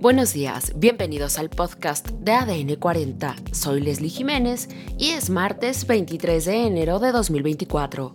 Buenos 0.00 0.32
días, 0.32 0.74
bienvenidos 0.76 1.40
al 1.40 1.50
podcast 1.50 2.08
de 2.10 2.30
ADN 2.30 2.76
40. 2.76 3.34
Soy 3.50 3.80
Leslie 3.80 4.08
Jiménez 4.08 4.68
y 4.96 5.10
es 5.10 5.28
martes 5.28 5.88
23 5.88 6.44
de 6.44 6.66
enero 6.68 7.00
de 7.00 7.10
2024. 7.10 8.14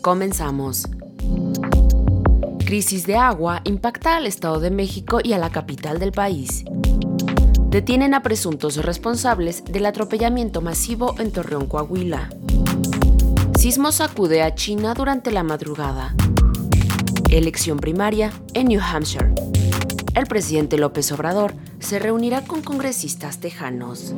Comenzamos. 0.00 0.86
Crisis 2.64 3.04
de 3.04 3.16
agua 3.16 3.62
impacta 3.64 4.16
al 4.16 4.28
Estado 4.28 4.60
de 4.60 4.70
México 4.70 5.18
y 5.20 5.32
a 5.32 5.38
la 5.38 5.50
capital 5.50 5.98
del 5.98 6.12
país. 6.12 6.62
Detienen 7.68 8.14
a 8.14 8.22
presuntos 8.22 8.76
responsables 8.76 9.64
del 9.64 9.86
atropellamiento 9.86 10.60
masivo 10.60 11.16
en 11.18 11.32
Torreón, 11.32 11.66
Coahuila. 11.66 12.30
Sismo 13.58 13.90
sacude 13.90 14.42
a 14.42 14.54
China 14.54 14.94
durante 14.94 15.32
la 15.32 15.42
madrugada. 15.42 16.14
Elección 17.28 17.78
primaria 17.78 18.32
en 18.54 18.68
New 18.68 18.80
Hampshire 18.80 19.47
el 20.18 20.26
presidente 20.26 20.78
López 20.78 21.12
Obrador 21.12 21.54
se 21.78 21.98
reunirá 21.98 22.42
con 22.42 22.62
congresistas 22.62 23.38
tejanos. 23.38 24.14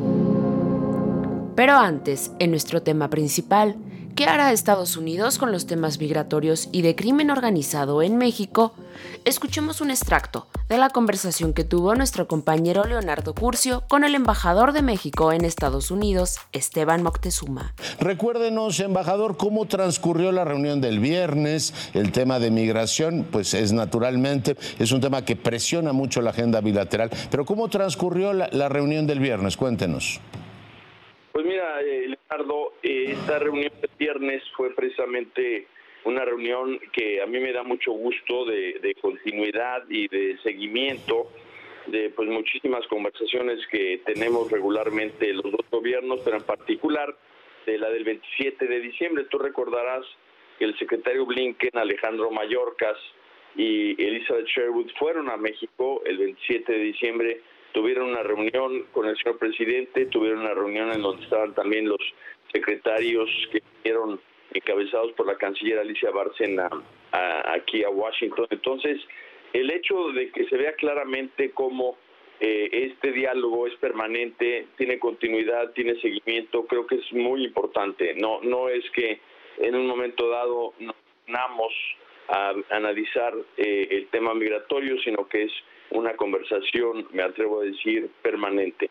Pero 1.55 1.75
antes, 1.75 2.33
en 2.39 2.51
nuestro 2.51 2.83
tema 2.83 3.11
principal, 3.11 3.77
¿qué 4.21 4.27
hará 4.27 4.53
Estados 4.53 4.99
Unidos 4.99 5.39
con 5.39 5.51
los 5.51 5.65
temas 5.65 5.99
migratorios 5.99 6.69
y 6.73 6.83
de 6.83 6.95
crimen 6.95 7.31
organizado 7.31 8.03
en 8.03 8.19
México? 8.19 8.75
Escuchemos 9.25 9.81
un 9.81 9.91
extracto 9.91 10.47
de 10.69 10.77
la 10.77 10.91
conversación 10.91 11.55
que 11.55 11.65
tuvo 11.65 11.95
nuestro 11.95 12.29
compañero 12.29 12.85
Leonardo 12.85 13.35
Curcio 13.35 13.83
con 13.89 14.05
el 14.05 14.15
embajador 14.15 14.75
de 14.75 14.83
México 14.83 15.33
en 15.33 15.47
Estados 15.47 15.91
Unidos, 15.91 16.37
Esteban 16.53 17.03
Moctezuma. 17.03 17.73
Recuérdenos, 17.99 18.79
embajador, 18.81 19.39
cómo 19.39 19.65
transcurrió 19.65 20.33
la 20.33 20.45
reunión 20.45 20.83
del 20.83 20.99
viernes. 20.99 21.73
El 21.95 22.13
tema 22.13 22.39
de 22.39 22.51
migración, 22.51 23.27
pues 23.33 23.55
es 23.55 23.73
naturalmente, 23.73 24.55
es 24.79 24.93
un 24.93 25.01
tema 25.01 25.25
que 25.25 25.35
presiona 25.35 25.95
mucho 25.95 26.21
la 26.21 26.29
agenda 26.29 26.61
bilateral. 26.61 27.09
Pero 27.31 27.47
¿cómo 27.47 27.71
transcurrió 27.71 28.35
la, 28.35 28.69
reunión 28.69 29.07
del 29.07 29.21
viernes? 29.21 29.57
Cuéntenos. 29.57 30.21
Pues 31.41 31.53
mira, 31.55 31.81
eh, 31.81 32.07
Leonardo, 32.07 32.75
eh, 32.83 33.13
esta 33.13 33.39
reunión 33.39 33.73
del 33.81 33.91
viernes 33.99 34.43
fue 34.55 34.75
precisamente 34.75 35.69
una 36.05 36.23
reunión 36.23 36.79
que 36.93 37.23
a 37.23 37.25
mí 37.25 37.41
me 37.41 37.51
da 37.51 37.63
mucho 37.63 37.93
gusto 37.93 38.45
de, 38.45 38.95
continuidad 39.01 39.85
y 39.89 40.07
de 40.09 40.37
seguimiento 40.43 41.33
de 41.87 42.11
pues 42.11 42.29
muchísimas 42.29 42.87
conversaciones 42.89 43.59
que 43.69 44.03
tenemos 44.05 44.53
regularmente 44.53 45.33
los 45.33 45.51
dos 45.51 45.65
gobiernos, 45.71 46.21
pero 46.27 46.37
en 46.37 46.43
particular 46.43 47.17
de 47.65 47.79
la 47.79 47.89
del 47.89 48.05
27 48.05 48.67
de 48.67 48.81
diciembre. 48.81 49.25
Tú 49.31 49.39
recordarás 49.39 50.05
que 50.59 50.67
el 50.67 50.79
secretario 50.79 51.25
Blinken, 51.25 51.71
Alejandro 51.73 52.31
Mayorkas 52.31 52.99
y 53.57 53.93
Elizabeth 53.93 54.45
Sherwood 54.45 54.91
fueron 54.99 55.31
a 55.31 55.39
México 55.39 56.03
el 56.05 56.19
27 56.19 56.71
de 56.71 56.79
diciembre, 56.81 57.41
tuvieron 57.73 58.11
una 58.11 58.23
reunión 58.23 58.85
con 58.93 59.07
el 59.07 59.17
señor 59.19 59.39
presidente, 59.39 60.07
tuvieron 60.07 60.41
una 60.41 60.55
reunión 60.55 60.93
en 60.93 61.03
donde 61.03 61.25
estaban 61.25 61.55
también 61.55 61.89
los 61.89 62.01
secretarios 62.53 63.29
que 63.53 63.63
vinieron 63.83 64.21
encabezados 64.53 65.13
por 65.13 65.27
la 65.27 65.37
canciller 65.37 65.79
Alicia 65.79 66.11
Bárcena 66.11 66.69
aquí 67.13 67.85
a 67.85 67.91
Washington. 67.91 68.47
Entonces, 68.51 69.01
el 69.53 69.71
hecho 69.71 70.09
de 70.13 70.31
que 70.31 70.47
se 70.47 70.57
vea 70.57 70.75
claramente 70.75 71.51
cómo 71.53 71.97
eh, 72.41 72.69
este 72.73 73.13
diálogo 73.13 73.67
es 73.67 73.75
permanente, 73.77 74.69
tiene 74.77 74.99
continuidad, 74.99 75.73
tiene 75.73 76.01
seguimiento, 76.01 76.65
creo 76.67 76.87
que 76.87 76.97
es 76.97 77.13
muy 77.13 77.45
importante. 77.45 78.15
No, 78.15 78.41
no 78.43 78.69
es 78.69 78.89
que 78.93 79.21
en 79.59 79.75
un 79.75 79.87
momento 79.87 80.29
dado 80.29 80.73
nos 80.79 80.95
a 82.31 82.55
analizar 82.71 83.35
eh, 83.57 83.89
el 83.91 84.09
tema 84.09 84.35
migratorio, 84.35 85.01
sino 85.03 85.29
que 85.29 85.45
es 85.45 85.53
una 85.91 86.15
conversación, 86.15 87.09
me 87.13 87.23
atrevo 87.23 87.61
a 87.61 87.65
decir, 87.65 88.09
permanente. 88.23 88.91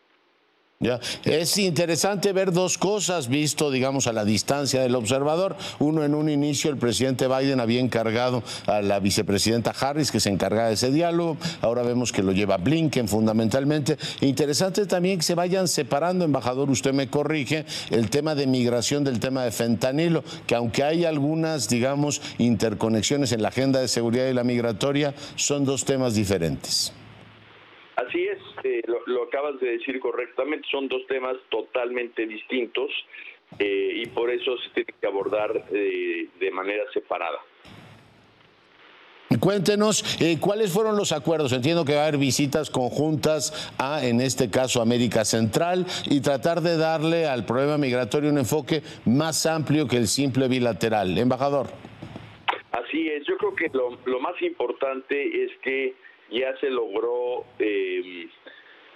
Ya. 0.81 1.01
Es 1.25 1.57
interesante 1.57 2.31
ver 2.31 2.53
dos 2.53 2.77
cosas 2.77 3.27
visto, 3.27 3.69
digamos, 3.69 4.07
a 4.07 4.13
la 4.13 4.23
distancia 4.23 4.81
del 4.81 4.95
observador. 4.95 5.57
Uno, 5.79 6.05
en 6.05 6.15
un 6.15 6.29
inicio, 6.29 6.71
el 6.71 6.77
presidente 6.77 7.27
Biden 7.27 7.59
había 7.59 7.81
encargado 7.81 8.43
a 8.65 8.81
la 8.81 9.01
vicepresidenta 9.01 9.71
Harris 9.71 10.09
que 10.09 10.21
se 10.21 10.29
encargara 10.29 10.69
de 10.69 10.75
ese 10.75 10.89
diálogo. 10.89 11.35
Ahora 11.59 11.83
vemos 11.83 12.13
que 12.13 12.23
lo 12.23 12.31
lleva 12.31 12.55
Blinken 12.55 13.09
fundamentalmente. 13.09 13.97
Interesante 14.21 14.85
también 14.85 15.17
que 15.17 15.23
se 15.23 15.35
vayan 15.35 15.67
separando, 15.67 16.23
embajador, 16.23 16.69
usted 16.69 16.93
me 16.93 17.09
corrige, 17.09 17.65
el 17.89 18.09
tema 18.09 18.33
de 18.33 18.47
migración 18.47 19.03
del 19.03 19.19
tema 19.19 19.43
de 19.43 19.51
fentanilo, 19.51 20.23
que 20.47 20.55
aunque 20.55 20.85
hay 20.85 21.03
algunas, 21.03 21.67
digamos, 21.67 22.21
interconexiones 22.37 23.33
en 23.33 23.41
la 23.41 23.49
agenda 23.49 23.81
de 23.81 23.89
seguridad 23.89 24.29
y 24.29 24.33
la 24.33 24.45
migratoria, 24.45 25.13
son 25.35 25.65
dos 25.65 25.83
temas 25.83 26.15
diferentes. 26.15 26.93
Así 27.97 28.19
es, 28.31 28.39
eh, 28.63 28.81
lo, 29.05 29.23
acabas 29.23 29.59
de 29.59 29.71
decir 29.71 29.99
correctamente, 29.99 30.67
son 30.69 30.87
dos 30.87 31.05
temas 31.07 31.37
totalmente 31.49 32.25
distintos 32.25 32.89
eh, 33.57 34.03
y 34.03 34.05
por 34.07 34.29
eso 34.29 34.57
se 34.57 34.69
tiene 34.71 34.93
que 34.99 35.07
abordar 35.07 35.65
eh, 35.71 36.27
de 36.39 36.51
manera 36.51 36.83
separada. 36.93 37.39
Cuéntenos 39.39 40.03
cuáles 40.39 40.73
fueron 40.73 40.97
los 40.97 41.11
acuerdos. 41.11 41.53
Entiendo 41.53 41.85
que 41.85 41.93
va 41.93 42.01
a 42.01 42.07
haber 42.07 42.19
visitas 42.19 42.71
conjuntas 42.71 43.71
a, 43.77 44.03
en 44.05 44.21
este 44.21 44.49
caso, 44.49 44.81
América 44.81 45.23
Central 45.23 45.85
y 46.09 46.21
tratar 46.21 46.61
de 46.61 46.77
darle 46.77 47.27
al 47.27 47.45
problema 47.45 47.77
migratorio 47.77 48.31
un 48.31 48.39
enfoque 48.39 48.81
más 49.05 49.45
amplio 49.45 49.87
que 49.87 49.97
el 49.97 50.07
simple 50.07 50.47
bilateral. 50.47 51.15
Embajador. 51.15 51.67
Así 52.71 53.07
es. 53.07 53.23
Yo 53.27 53.37
creo 53.37 53.55
que 53.55 53.69
lo 53.71 54.19
más 54.19 54.41
importante 54.41 55.45
es 55.45 55.51
que 55.61 55.93
ya 56.31 56.55
se 56.59 56.69
logró 56.69 57.45
eh, 57.57 58.27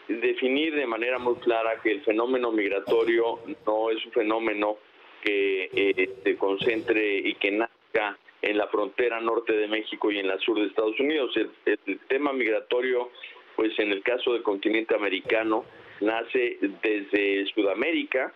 definir 0.08 0.75
de 0.75 0.86
manera 0.86 1.19
muy 1.19 1.36
clara 1.36 1.81
que 1.81 1.91
el 1.91 2.02
fenómeno 2.02 2.52
migratorio 2.52 3.40
no 3.66 3.90
es 3.90 4.06
un 4.06 4.12
fenómeno 4.12 4.78
que 5.24 5.69
eh, 5.74 6.09
se 6.24 6.36
concentre 6.36 7.18
y 7.18 7.36
que 7.36 7.52
nazca 7.52 8.18
en 8.42 8.58
la 8.58 8.68
frontera 8.68 9.22
norte 9.22 9.53
de 9.53 9.68
México 9.68 10.12
y 10.12 10.19
en 10.19 10.28
la 10.28 10.38
sur 10.40 10.59
de 10.59 10.68
Estados 10.68 11.00
Unidos. 11.00 11.34
El, 11.66 12.00
tema 12.09 12.34
migratorio, 12.34 13.09
pues 13.56 13.78
en 13.80 13.92
el 13.92 14.03
caso 14.03 14.34
del 14.34 14.44
continente 14.44 14.94
americano, 14.94 15.63
nace 16.02 16.58
desde 16.81 17.46
Sudamérica. 17.53 18.34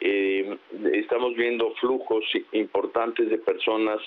Eh, 0.00 0.56
estamos 0.92 1.34
viendo 1.34 1.74
flujos 1.74 2.24
importantes 2.52 3.28
de 3.28 3.38
personas 3.38 3.98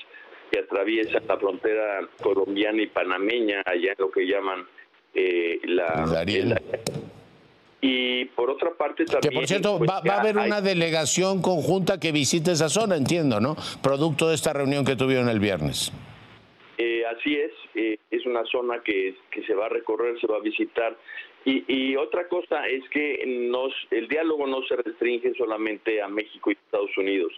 que 0.51 0.59
atraviesa 0.59 1.19
la 1.27 1.37
frontera 1.37 2.07
colombiana 2.21 2.81
y 2.81 2.87
panameña, 2.87 3.61
allá 3.65 3.91
en 3.91 3.97
lo 3.99 4.11
que 4.11 4.25
llaman 4.25 4.65
eh, 5.15 5.59
la... 5.63 6.25
y 7.81 8.25
por 8.25 8.49
otra 8.49 8.71
parte 8.73 9.05
también... 9.05 9.31
Que 9.31 9.35
por 9.35 9.47
cierto, 9.47 9.77
pues, 9.77 9.89
va, 9.89 10.15
a 10.15 10.19
haber 10.19 10.37
una 10.37 10.61
delegación 10.61 11.41
conjunta 11.41 11.99
que 11.99 12.11
visite 12.11 12.51
esa 12.51 12.69
zona, 12.69 12.97
entiendo, 12.97 13.39
¿no? 13.39 13.55
Producto 13.81 14.27
de 14.27 14.35
esta 14.35 14.53
reunión 14.53 14.83
que 14.83 14.95
tuvieron 14.95 15.29
el 15.29 15.39
viernes. 15.39 15.91
Eh, 16.77 17.03
así 17.05 17.35
es, 17.35 17.51
eh, 17.75 17.97
es 18.11 18.25
una 18.25 18.43
zona 18.45 18.81
que, 18.83 19.15
que 19.31 19.43
se 19.43 19.53
va 19.53 19.67
a 19.67 19.69
recorrer, 19.69 20.19
se 20.19 20.27
va 20.27 20.37
a 20.37 20.41
visitar. 20.41 20.97
Y, 21.45 21.63
y 21.67 21.95
otra 21.95 22.27
cosa 22.27 22.67
es 22.67 22.83
que 22.89 23.23
nos, 23.25 23.71
el 23.91 24.07
diálogo 24.09 24.47
no 24.47 24.63
se 24.67 24.75
restringe 24.75 25.33
solamente 25.37 26.01
a 26.01 26.09
México 26.09 26.51
y 26.51 26.53
Estados 26.53 26.97
Unidos, 26.97 27.31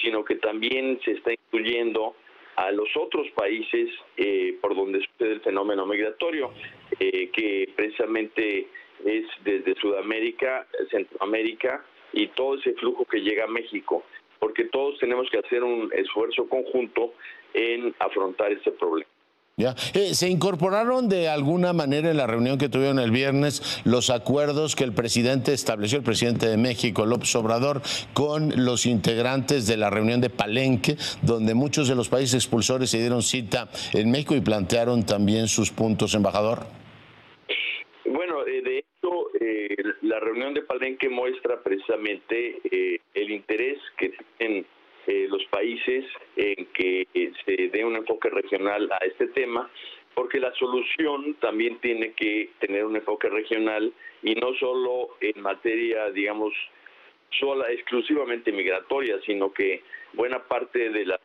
sino 0.00 0.24
que 0.24 0.36
también 0.36 0.98
se 1.04 1.12
está 1.12 1.32
incluyendo 1.32 2.14
a 2.58 2.72
los 2.72 2.88
otros 2.96 3.28
países 3.36 3.88
eh, 4.16 4.58
por 4.60 4.74
donde 4.74 5.00
sucede 5.00 5.34
el 5.34 5.40
fenómeno 5.42 5.86
migratorio, 5.86 6.50
eh, 7.00 7.30
que 7.30 7.70
precisamente 7.76 8.68
es 9.04 9.24
desde 9.44 9.74
Sudamérica, 9.76 10.66
Centroamérica 10.90 11.84
y 12.12 12.28
todo 12.28 12.56
ese 12.56 12.74
flujo 12.74 13.04
que 13.04 13.20
llega 13.20 13.44
a 13.44 13.48
México, 13.48 14.04
porque 14.38 14.64
todos 14.64 14.98
tenemos 14.98 15.28
que 15.30 15.38
hacer 15.38 15.62
un 15.62 15.90
esfuerzo 15.92 16.48
conjunto 16.48 17.14
en 17.54 17.94
afrontar 17.98 18.52
este 18.52 18.72
problema. 18.72 19.08
Ya. 19.58 19.74
Eh, 19.92 20.14
¿Se 20.14 20.28
incorporaron 20.28 21.08
de 21.08 21.28
alguna 21.28 21.72
manera 21.72 22.12
en 22.12 22.16
la 22.16 22.28
reunión 22.28 22.58
que 22.58 22.68
tuvieron 22.68 23.00
el 23.00 23.10
viernes 23.10 23.82
los 23.84 24.08
acuerdos 24.08 24.76
que 24.76 24.84
el 24.84 24.92
presidente 24.92 25.52
estableció, 25.52 25.98
el 25.98 26.04
presidente 26.04 26.46
de 26.48 26.56
México, 26.56 27.04
López 27.06 27.34
Obrador, 27.34 27.82
con 28.14 28.64
los 28.64 28.86
integrantes 28.86 29.66
de 29.66 29.76
la 29.76 29.90
reunión 29.90 30.20
de 30.20 30.30
Palenque, 30.30 30.96
donde 31.22 31.54
muchos 31.54 31.88
de 31.88 31.96
los 31.96 32.08
países 32.08 32.34
expulsores 32.34 32.90
se 32.90 32.98
dieron 32.98 33.20
cita 33.20 33.68
en 33.94 34.12
México 34.12 34.36
y 34.36 34.40
plantearon 34.40 35.04
también 35.04 35.48
sus 35.48 35.72
puntos, 35.72 36.14
embajador? 36.14 36.60
Bueno, 38.04 38.46
eh, 38.46 38.62
de 38.62 38.78
hecho, 38.78 39.26
eh, 39.40 39.76
la 40.18 40.24
reunión 40.24 40.52
de 40.52 40.62
Palenque 40.62 41.08
muestra 41.08 41.62
precisamente 41.62 42.60
el 43.14 43.30
interés 43.30 43.78
que 43.96 44.12
tienen 44.36 44.66
eh, 45.06 45.28
los 45.30 45.44
países 45.44 46.06
en 46.34 46.66
que 46.74 47.06
eh, 47.14 47.32
se 47.44 47.68
dé 47.68 47.84
un 47.84 47.94
enfoque 47.94 48.28
regional 48.28 48.90
a 48.90 48.96
este 49.06 49.28
tema, 49.28 49.70
porque 50.14 50.40
la 50.40 50.52
solución 50.54 51.34
también 51.34 51.78
tiene 51.78 52.14
que 52.14 52.50
tener 52.58 52.84
un 52.84 52.96
enfoque 52.96 53.28
regional 53.28 53.92
y 54.24 54.34
no 54.34 54.54
solo 54.54 55.16
en 55.20 55.40
materia, 55.40 56.10
digamos, 56.10 56.52
sola, 57.38 57.70
exclusivamente 57.70 58.50
migratoria, 58.50 59.20
sino 59.24 59.52
que 59.52 59.84
buena 60.14 60.42
parte 60.42 60.90
de 60.90 61.06
la, 61.06 61.20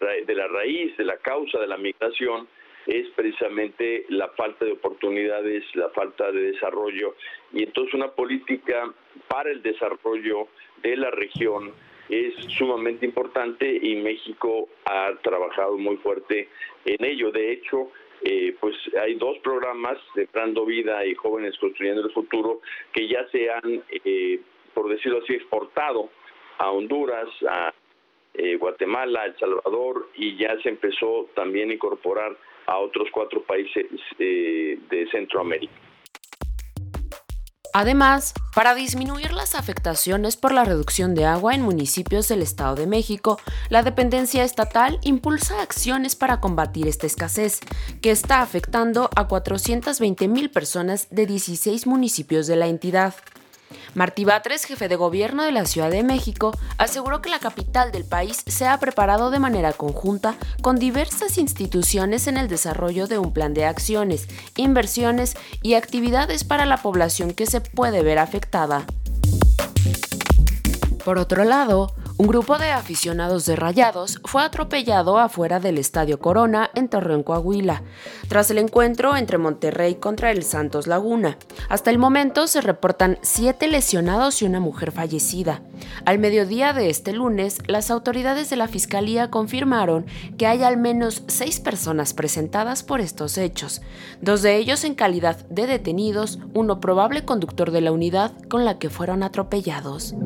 de 0.00 0.34
la 0.34 0.48
raíz, 0.48 0.94
de 0.98 1.04
la 1.04 1.16
causa 1.16 1.58
de 1.58 1.66
la 1.66 1.78
migración, 1.78 2.46
es 2.88 3.06
precisamente 3.10 4.06
la 4.08 4.28
falta 4.28 4.64
de 4.64 4.72
oportunidades, 4.72 5.62
la 5.74 5.90
falta 5.90 6.32
de 6.32 6.52
desarrollo 6.52 7.14
y 7.52 7.62
entonces 7.62 7.94
una 7.94 8.08
política 8.08 8.92
para 9.28 9.50
el 9.50 9.62
desarrollo 9.62 10.48
de 10.82 10.96
la 10.96 11.10
región 11.10 11.72
es 12.08 12.34
sumamente 12.56 13.04
importante 13.04 13.70
y 13.70 13.96
México 13.96 14.68
ha 14.86 15.12
trabajado 15.22 15.76
muy 15.76 15.96
fuerte 15.98 16.48
en 16.86 17.04
ello. 17.04 17.30
De 17.30 17.52
hecho, 17.52 17.90
eh, 18.22 18.56
pues 18.58 18.74
hay 19.00 19.16
dos 19.16 19.38
programas, 19.40 19.98
Sembrando 20.14 20.64
Vida 20.64 21.04
y 21.04 21.14
Jóvenes 21.14 21.58
Construyendo 21.58 22.06
el 22.06 22.12
Futuro, 22.12 22.62
que 22.92 23.06
ya 23.06 23.28
se 23.28 23.50
han, 23.50 23.82
eh, 24.04 24.40
por 24.72 24.88
decirlo 24.88 25.18
así, 25.22 25.34
exportado 25.34 26.08
a 26.56 26.70
Honduras, 26.70 27.28
a 27.46 27.72
eh, 28.38 28.56
Guatemala, 28.56 29.26
El 29.26 29.36
Salvador 29.38 30.08
y 30.14 30.36
ya 30.36 30.56
se 30.62 30.70
empezó 30.70 31.28
también 31.34 31.70
a 31.70 31.74
incorporar 31.74 32.36
a 32.66 32.78
otros 32.78 33.08
cuatro 33.12 33.42
países 33.42 33.86
eh, 34.18 34.78
de 34.88 35.08
Centroamérica. 35.10 35.72
Además, 37.74 38.34
para 38.54 38.74
disminuir 38.74 39.32
las 39.32 39.54
afectaciones 39.54 40.36
por 40.36 40.52
la 40.52 40.64
reducción 40.64 41.14
de 41.14 41.26
agua 41.26 41.54
en 41.54 41.62
municipios 41.62 42.26
del 42.28 42.42
Estado 42.42 42.74
de 42.74 42.86
México, 42.86 43.38
la 43.68 43.82
dependencia 43.82 44.42
estatal 44.42 44.98
impulsa 45.02 45.62
acciones 45.62 46.16
para 46.16 46.40
combatir 46.40 46.88
esta 46.88 47.06
escasez, 47.06 47.60
que 48.02 48.10
está 48.10 48.40
afectando 48.40 49.10
a 49.14 49.28
420 49.28 50.28
mil 50.28 50.50
personas 50.50 51.08
de 51.10 51.26
16 51.26 51.86
municipios 51.86 52.46
de 52.46 52.56
la 52.56 52.66
entidad. 52.66 53.14
Martí 53.94 54.24
Batres, 54.24 54.64
jefe 54.64 54.88
de 54.88 54.96
gobierno 54.96 55.44
de 55.44 55.52
la 55.52 55.64
Ciudad 55.64 55.90
de 55.90 56.02
México, 56.02 56.52
aseguró 56.76 57.20
que 57.20 57.30
la 57.30 57.38
capital 57.38 57.92
del 57.92 58.04
país 58.04 58.42
se 58.46 58.66
ha 58.66 58.78
preparado 58.78 59.30
de 59.30 59.38
manera 59.38 59.72
conjunta 59.72 60.36
con 60.62 60.76
diversas 60.76 61.38
instituciones 61.38 62.26
en 62.26 62.36
el 62.36 62.48
desarrollo 62.48 63.06
de 63.06 63.18
un 63.18 63.32
plan 63.32 63.54
de 63.54 63.64
acciones, 63.64 64.28
inversiones 64.56 65.36
y 65.62 65.74
actividades 65.74 66.44
para 66.44 66.66
la 66.66 66.78
población 66.78 67.32
que 67.32 67.46
se 67.46 67.60
puede 67.60 68.02
ver 68.02 68.18
afectada. 68.18 68.84
Por 71.04 71.18
otro 71.18 71.44
lado, 71.44 71.94
un 72.18 72.26
grupo 72.26 72.58
de 72.58 72.72
aficionados 72.72 73.46
de 73.46 73.54
Rayados 73.54 74.20
fue 74.24 74.42
atropellado 74.42 75.18
afuera 75.18 75.60
del 75.60 75.78
Estadio 75.78 76.18
Corona 76.18 76.68
en 76.74 76.88
Torreón, 76.88 77.22
Coahuila, 77.22 77.84
tras 78.26 78.50
el 78.50 78.58
encuentro 78.58 79.16
entre 79.16 79.38
Monterrey 79.38 79.94
contra 79.94 80.32
el 80.32 80.42
Santos 80.42 80.88
Laguna. 80.88 81.38
Hasta 81.68 81.90
el 81.92 81.98
momento 81.98 82.48
se 82.48 82.60
reportan 82.60 83.18
siete 83.22 83.68
lesionados 83.68 84.42
y 84.42 84.46
una 84.46 84.58
mujer 84.58 84.90
fallecida. 84.90 85.62
Al 86.06 86.18
mediodía 86.18 86.72
de 86.72 86.90
este 86.90 87.12
lunes, 87.12 87.58
las 87.68 87.88
autoridades 87.88 88.50
de 88.50 88.56
la 88.56 88.66
Fiscalía 88.66 89.30
confirmaron 89.30 90.06
que 90.36 90.48
hay 90.48 90.64
al 90.64 90.76
menos 90.76 91.22
seis 91.28 91.60
personas 91.60 92.14
presentadas 92.14 92.82
por 92.82 93.00
estos 93.00 93.38
hechos, 93.38 93.80
dos 94.20 94.42
de 94.42 94.56
ellos 94.56 94.82
en 94.82 94.96
calidad 94.96 95.36
de 95.50 95.68
detenidos, 95.68 96.40
uno 96.52 96.80
probable 96.80 97.24
conductor 97.24 97.70
de 97.70 97.80
la 97.80 97.92
unidad 97.92 98.32
con 98.48 98.64
la 98.64 98.80
que 98.80 98.90
fueron 98.90 99.22
atropellados. 99.22 100.16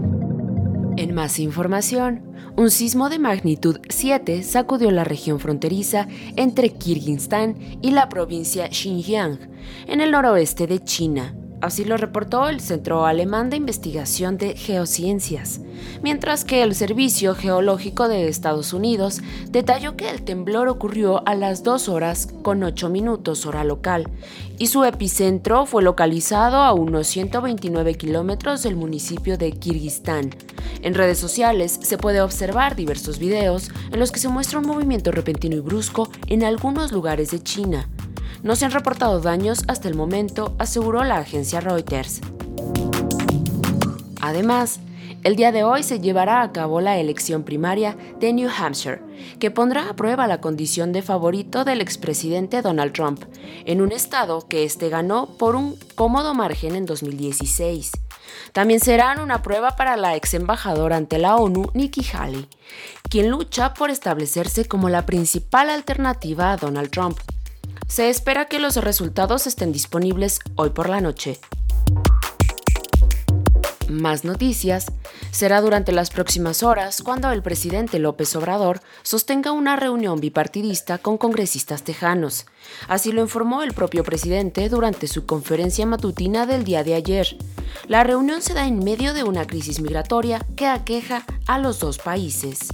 En 0.97 1.15
más 1.15 1.39
información, 1.39 2.23
un 2.55 2.71
sismo 2.71 3.09
de 3.09 3.19
magnitud 3.19 3.81
7 3.89 4.43
sacudió 4.43 4.91
la 4.91 5.05
región 5.05 5.41
fronteriza 5.41 6.07
entre 6.37 6.71
Kirguistán 6.71 7.57
y 7.81 7.93
la 7.93 8.11
provincia 8.11 8.69
Xinjiang, 8.71 9.39
en 9.87 10.01
el 10.03 10.11
noroeste 10.11 10.67
de 10.67 10.85
China. 10.85 11.35
Así 11.63 11.85
lo 11.85 11.97
reportó 11.97 12.49
el 12.49 12.61
Centro 12.61 13.07
Alemán 13.07 13.49
de 13.49 13.57
Investigación 13.57 14.37
de 14.37 14.57
Geociencias, 14.57 15.61
mientras 16.03 16.45
que 16.45 16.65
el 16.65 16.75
Servicio 16.75 17.37
Geológico 17.37 18.09
de 18.09 18.27
Estados 18.27 18.73
Unidos 18.73 19.21
detalló 19.49 19.97
que 19.97 20.11
el 20.11 20.23
temblor 20.23 20.67
ocurrió 20.67 21.23
a 21.25 21.37
las 21.37 21.63
2 21.63 21.89
horas 21.89 22.27
con 22.43 22.65
8 22.65 22.89
minutos 22.89 23.47
hora 23.47 23.63
local 23.63 24.09
y 24.59 24.67
su 24.67 24.83
epicentro 24.83 25.65
fue 25.65 25.85
localizado 25.85 26.57
a 26.57 26.73
unos 26.73 27.07
129 27.07 27.95
kilómetros 27.95 28.65
del 28.65 28.75
municipio 28.75 29.39
de 29.39 29.53
Kirguistán. 29.53 30.31
En 30.83 30.95
redes 30.95 31.19
sociales 31.19 31.79
se 31.81 31.97
puede 31.97 32.23
observar 32.23 32.75
diversos 32.75 33.21
videos 33.21 33.71
en 33.93 34.01
los 34.01 34.11
que 34.11 34.19
se 34.19 34.29
muestra 34.29 34.59
un 34.59 34.67
movimiento 34.67 35.13
repentino 35.13 35.55
y 35.55 35.61
brusco 35.61 36.11
en 36.27 36.43
algunos 36.43 36.91
lugares 36.91 37.31
de 37.31 37.41
China. 37.41 37.89
No 38.43 38.57
se 38.57 38.65
han 38.65 38.73
reportado 38.73 39.21
daños 39.21 39.63
hasta 39.69 39.89
el 39.89 39.95
momento, 39.95 40.55
aseguró 40.59 41.05
la 41.05 41.19
agencia 41.19 41.61
Reuters. 41.61 42.21
Además, 44.21 44.81
el 45.23 45.37
día 45.37 45.53
de 45.53 45.63
hoy 45.63 45.85
se 45.85 46.01
llevará 46.01 46.43
a 46.43 46.51
cabo 46.51 46.81
la 46.81 46.99
elección 46.99 47.45
primaria 47.45 47.97
de 48.19 48.33
New 48.33 48.51
Hampshire, 48.51 49.01
que 49.39 49.53
pondrá 49.53 49.89
a 49.89 49.95
prueba 49.95 50.27
la 50.27 50.41
condición 50.41 50.93
de 50.93 51.03
favorito 51.03 51.65
del 51.65 51.81
expresidente 51.81 52.63
Donald 52.63 52.93
Trump, 52.93 53.23
en 53.65 53.81
un 53.81 53.93
estado 53.93 54.49
que 54.49 54.65
éste 54.65 54.89
ganó 54.89 55.37
por 55.39 55.55
un 55.55 55.79
cómodo 55.95 56.35
margen 56.35 56.75
en 56.75 56.85
2016. 56.87 57.93
También 58.53 58.81
serán 58.81 59.21
una 59.21 59.43
prueba 59.43 59.77
para 59.77 59.97
la 59.97 60.17
ex 60.17 60.35
embajadora 60.35 60.97
ante 60.97 61.19
la 61.19 61.37
ONU, 61.37 61.71
Nikki 61.75 62.05
Haley, 62.13 62.49
quien 63.09 63.31
lucha 63.31 63.75
por 63.75 63.91
establecerse 63.91 64.67
como 64.67 64.89
la 64.89 65.07
principal 65.07 65.71
alternativa 65.71 66.51
a 66.51 66.57
Donald 66.57 66.91
Trump. 66.91 67.19
Se 67.93 68.09
espera 68.09 68.47
que 68.47 68.59
los 68.59 68.77
resultados 68.77 69.47
estén 69.47 69.71
disponibles 69.71 70.39
hoy 70.57 70.71
por 70.71 70.89
la 70.89 71.03
noche. 71.03 71.39
Más 73.87 74.25
noticias 74.25 74.87
será 75.31 75.61
durante 75.61 75.93
las 75.93 76.09
próximas 76.09 76.63
horas 76.63 77.03
cuando 77.03 77.31
el 77.31 77.43
presidente 77.43 77.99
López 77.99 78.35
Obrador 78.35 78.81
sostenga 79.03 79.53
una 79.53 79.77
reunión 79.77 80.21
bipartidista 80.21 80.97
con 80.97 81.19
congresistas 81.19 81.83
tejanos. 81.83 82.47
Así 82.89 83.13
lo 83.13 83.21
informó 83.21 83.63
el 83.63 83.75
propio 83.75 84.05
presidente 84.05 84.71
durante 84.71 85.07
su 85.07 85.27
conferencia 85.27 85.85
matutina 85.85 86.47
del 86.47 86.65
día 86.65 86.85
de 86.85 86.95
ayer. 86.95 87.37
La 87.89 88.05
reunión 88.05 88.41
se 88.41 88.55
da 88.55 88.67
en 88.67 88.83
medio 88.83 89.13
de 89.13 89.25
una 89.25 89.47
crisis 89.47 89.81
migratoria 89.81 90.47
que 90.57 90.67
aqueja 90.67 91.27
a 91.47 91.59
los 91.59 91.79
dos 91.79 91.99
países. 91.99 92.69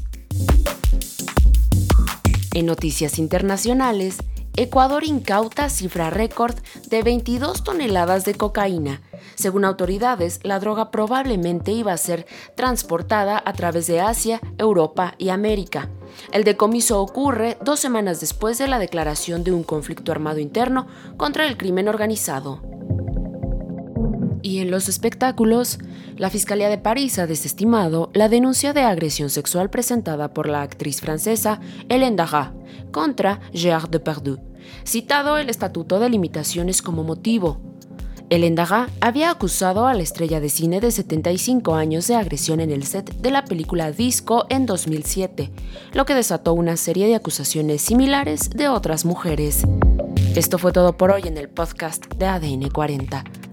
En 2.54 2.66
noticias 2.66 3.18
internacionales, 3.18 4.18
Ecuador 4.60 5.04
incauta 5.04 5.68
cifra 5.68 6.10
récord 6.10 6.56
de 6.90 7.04
22 7.04 7.62
toneladas 7.62 8.24
de 8.24 8.34
cocaína. 8.34 9.00
Según 9.36 9.64
autoridades, 9.64 10.40
la 10.42 10.58
droga 10.58 10.90
probablemente 10.90 11.70
iba 11.70 11.92
a 11.92 11.96
ser 11.96 12.26
transportada 12.56 13.40
a 13.46 13.52
través 13.52 13.86
de 13.86 14.00
Asia, 14.00 14.40
Europa 14.58 15.14
y 15.16 15.28
América. 15.28 15.90
El 16.32 16.42
decomiso 16.42 17.00
ocurre 17.00 17.56
dos 17.62 17.78
semanas 17.78 18.18
después 18.18 18.58
de 18.58 18.66
la 18.66 18.80
declaración 18.80 19.44
de 19.44 19.52
un 19.52 19.62
conflicto 19.62 20.10
armado 20.10 20.40
interno 20.40 20.88
contra 21.16 21.46
el 21.46 21.56
crimen 21.56 21.86
organizado. 21.86 22.60
Y 24.42 24.58
en 24.58 24.70
los 24.70 24.88
espectáculos, 24.88 25.78
la 26.16 26.30
Fiscalía 26.30 26.68
de 26.68 26.78
París 26.78 27.18
ha 27.18 27.26
desestimado 27.26 28.10
la 28.14 28.28
denuncia 28.28 28.72
de 28.72 28.82
agresión 28.82 29.30
sexual 29.30 29.70
presentada 29.70 30.32
por 30.32 30.48
la 30.48 30.62
actriz 30.62 31.00
francesa 31.00 31.60
Hélène 31.88 32.16
Dara 32.16 32.54
contra 32.92 33.40
Gérard 33.52 33.90
Depardieu, 33.90 34.38
citado 34.84 35.38
el 35.38 35.50
Estatuto 35.50 35.98
de 35.98 36.08
Limitaciones 36.08 36.82
como 36.82 37.02
motivo. 37.02 37.60
Hélène 38.30 38.56
Dara 38.56 38.90
había 39.00 39.30
acusado 39.30 39.86
a 39.86 39.94
la 39.94 40.02
estrella 40.02 40.38
de 40.38 40.50
cine 40.50 40.80
de 40.80 40.90
75 40.90 41.74
años 41.74 42.06
de 42.06 42.14
agresión 42.14 42.60
en 42.60 42.70
el 42.70 42.84
set 42.84 43.14
de 43.16 43.30
la 43.30 43.44
película 43.44 43.90
Disco 43.90 44.46
en 44.50 44.66
2007, 44.66 45.50
lo 45.94 46.04
que 46.04 46.14
desató 46.14 46.52
una 46.52 46.76
serie 46.76 47.06
de 47.06 47.14
acusaciones 47.14 47.82
similares 47.82 48.50
de 48.50 48.68
otras 48.68 49.04
mujeres. 49.04 49.64
Esto 50.36 50.58
fue 50.58 50.72
todo 50.72 50.96
por 50.96 51.10
hoy 51.10 51.22
en 51.24 51.38
el 51.38 51.48
podcast 51.48 52.06
de 52.14 52.26
ADN 52.26 52.68
40. 52.68 53.24